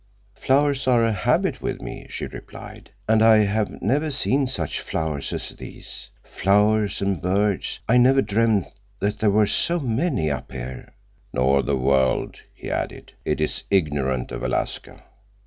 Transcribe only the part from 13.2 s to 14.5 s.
"It is ignorant of